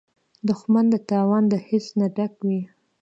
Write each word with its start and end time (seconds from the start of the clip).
دښمن 0.47 0.85
د 0.93 0.95
تاوان 1.09 1.43
د 1.49 1.53
حس 1.67 1.85
نه 1.99 2.07
ډک 2.15 2.33
وي 2.47 2.61